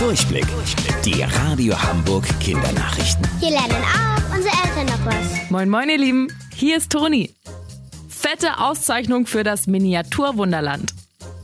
Durchblick. 0.00 0.46
Die 1.04 1.22
Radio 1.22 1.78
Hamburg 1.78 2.24
Kindernachrichten. 2.40 3.28
Hier 3.38 3.50
lernen 3.50 3.84
auch 3.84 4.34
unsere 4.34 4.54
Eltern 4.64 4.86
noch 4.86 5.04
was. 5.04 5.50
Moin, 5.50 5.68
moin, 5.68 5.90
ihr 5.90 5.98
Lieben. 5.98 6.28
Hier 6.54 6.78
ist 6.78 6.90
Toni. 6.90 7.34
Fette 8.08 8.60
Auszeichnung 8.60 9.26
für 9.26 9.44
das 9.44 9.66
Miniaturwunderland. 9.66 10.94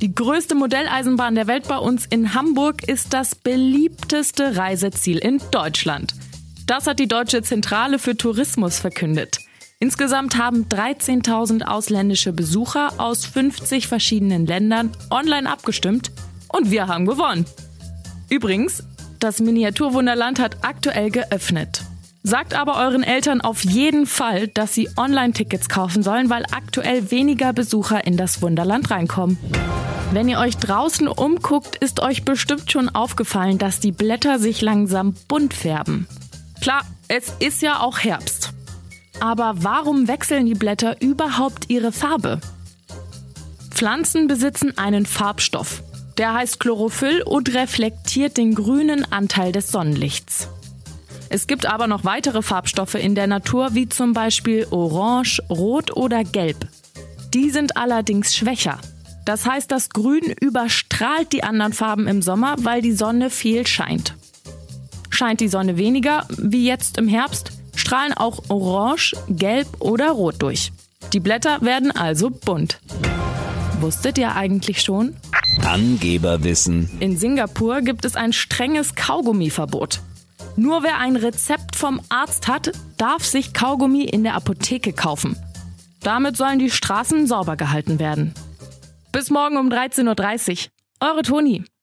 Die 0.00 0.14
größte 0.14 0.54
Modelleisenbahn 0.54 1.34
der 1.34 1.48
Welt 1.48 1.68
bei 1.68 1.76
uns 1.76 2.06
in 2.06 2.32
Hamburg 2.32 2.88
ist 2.88 3.12
das 3.12 3.34
beliebteste 3.34 4.56
Reiseziel 4.56 5.18
in 5.18 5.38
Deutschland. 5.50 6.14
Das 6.66 6.86
hat 6.86 6.98
die 6.98 7.08
Deutsche 7.08 7.42
Zentrale 7.42 7.98
für 7.98 8.16
Tourismus 8.16 8.78
verkündet. 8.78 9.40
Insgesamt 9.80 10.38
haben 10.38 10.64
13.000 10.64 11.64
ausländische 11.64 12.32
Besucher 12.32 12.94
aus 12.96 13.26
50 13.26 13.86
verschiedenen 13.86 14.46
Ländern 14.46 14.92
online 15.10 15.46
abgestimmt 15.46 16.10
und 16.48 16.70
wir 16.70 16.88
haben 16.88 17.04
gewonnen. 17.04 17.44
Übrigens, 18.28 18.82
das 19.20 19.40
Miniaturwunderland 19.40 20.38
hat 20.38 20.58
aktuell 20.62 21.10
geöffnet. 21.10 21.82
Sagt 22.22 22.54
aber 22.54 22.76
euren 22.76 23.04
Eltern 23.04 23.40
auf 23.40 23.64
jeden 23.64 24.04
Fall, 24.04 24.48
dass 24.48 24.74
sie 24.74 24.88
Online-Tickets 24.96 25.68
kaufen 25.68 26.02
sollen, 26.02 26.28
weil 26.28 26.44
aktuell 26.50 27.12
weniger 27.12 27.52
Besucher 27.52 28.04
in 28.04 28.16
das 28.16 28.42
Wunderland 28.42 28.90
reinkommen. 28.90 29.38
Wenn 30.12 30.28
ihr 30.28 30.40
euch 30.40 30.56
draußen 30.56 31.06
umguckt, 31.06 31.76
ist 31.76 32.00
euch 32.00 32.24
bestimmt 32.24 32.72
schon 32.72 32.88
aufgefallen, 32.88 33.58
dass 33.58 33.78
die 33.78 33.92
Blätter 33.92 34.40
sich 34.40 34.60
langsam 34.60 35.14
bunt 35.28 35.54
färben. 35.54 36.08
Klar, 36.60 36.82
es 37.06 37.32
ist 37.38 37.62
ja 37.62 37.80
auch 37.80 38.00
Herbst. 38.00 38.52
Aber 39.20 39.54
warum 39.58 40.08
wechseln 40.08 40.46
die 40.46 40.54
Blätter 40.54 41.00
überhaupt 41.00 41.70
ihre 41.70 41.92
Farbe? 41.92 42.40
Pflanzen 43.70 44.26
besitzen 44.26 44.76
einen 44.78 45.06
Farbstoff. 45.06 45.82
Der 46.18 46.32
heißt 46.32 46.60
Chlorophyll 46.60 47.22
und 47.22 47.54
reflektiert 47.54 48.36
den 48.36 48.54
grünen 48.54 49.10
Anteil 49.12 49.52
des 49.52 49.70
Sonnenlichts. 49.70 50.48
Es 51.28 51.46
gibt 51.46 51.66
aber 51.66 51.86
noch 51.86 52.04
weitere 52.04 52.40
Farbstoffe 52.40 52.94
in 52.94 53.14
der 53.14 53.26
Natur, 53.26 53.74
wie 53.74 53.88
zum 53.88 54.12
Beispiel 54.12 54.66
Orange, 54.70 55.42
Rot 55.50 55.94
oder 55.96 56.24
Gelb. 56.24 56.68
Die 57.34 57.50
sind 57.50 57.76
allerdings 57.76 58.34
schwächer. 58.34 58.78
Das 59.24 59.44
heißt, 59.44 59.70
das 59.70 59.90
Grün 59.90 60.22
überstrahlt 60.40 61.32
die 61.32 61.42
anderen 61.42 61.72
Farben 61.72 62.06
im 62.06 62.22
Sommer, 62.22 62.54
weil 62.60 62.80
die 62.80 62.92
Sonne 62.92 63.28
viel 63.28 63.66
scheint. 63.66 64.14
Scheint 65.10 65.40
die 65.40 65.48
Sonne 65.48 65.76
weniger, 65.76 66.26
wie 66.38 66.66
jetzt 66.66 66.96
im 66.96 67.08
Herbst, 67.08 67.50
strahlen 67.74 68.14
auch 68.14 68.44
Orange, 68.48 69.16
Gelb 69.28 69.66
oder 69.80 70.10
Rot 70.10 70.36
durch. 70.40 70.72
Die 71.12 71.20
Blätter 71.20 71.60
werden 71.60 71.90
also 71.90 72.30
bunt. 72.30 72.78
Wusstet 73.80 74.16
ihr 74.16 74.34
eigentlich 74.34 74.82
schon? 74.82 75.16
Angeberwissen. 75.64 76.88
In 77.00 77.16
Singapur 77.16 77.82
gibt 77.82 78.04
es 78.04 78.16
ein 78.16 78.32
strenges 78.32 78.94
Kaugummiverbot. 78.94 80.00
Nur 80.56 80.82
wer 80.82 80.98
ein 80.98 81.16
Rezept 81.16 81.76
vom 81.76 82.00
Arzt 82.08 82.48
hat, 82.48 82.72
darf 82.96 83.24
sich 83.24 83.52
Kaugummi 83.52 84.04
in 84.04 84.22
der 84.22 84.34
Apotheke 84.34 84.92
kaufen. 84.92 85.36
Damit 86.00 86.36
sollen 86.36 86.58
die 86.58 86.70
Straßen 86.70 87.26
sauber 87.26 87.56
gehalten 87.56 87.98
werden. 87.98 88.32
Bis 89.12 89.28
morgen 89.28 89.58
um 89.58 89.68
13.30 89.68 90.68
Uhr. 91.00 91.08
Eure 91.08 91.22
Toni. 91.22 91.64